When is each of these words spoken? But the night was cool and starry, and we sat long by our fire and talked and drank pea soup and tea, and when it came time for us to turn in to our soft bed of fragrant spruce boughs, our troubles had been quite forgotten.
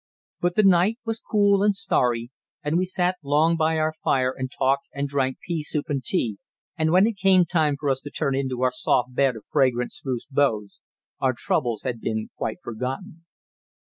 But 0.39 0.55
the 0.55 0.63
night 0.63 0.97
was 1.05 1.19
cool 1.19 1.61
and 1.61 1.75
starry, 1.75 2.31
and 2.63 2.75
we 2.75 2.87
sat 2.87 3.17
long 3.21 3.55
by 3.55 3.77
our 3.77 3.93
fire 4.03 4.33
and 4.35 4.49
talked 4.49 4.87
and 4.95 5.07
drank 5.07 5.37
pea 5.45 5.61
soup 5.61 5.89
and 5.91 6.03
tea, 6.03 6.39
and 6.75 6.89
when 6.89 7.05
it 7.05 7.17
came 7.17 7.45
time 7.45 7.75
for 7.79 7.87
us 7.87 7.99
to 8.01 8.09
turn 8.09 8.33
in 8.33 8.49
to 8.49 8.63
our 8.63 8.71
soft 8.71 9.13
bed 9.13 9.35
of 9.35 9.45
fragrant 9.45 9.91
spruce 9.93 10.25
boughs, 10.25 10.79
our 11.19 11.33
troubles 11.37 11.83
had 11.83 12.01
been 12.01 12.31
quite 12.35 12.57
forgotten. 12.63 13.25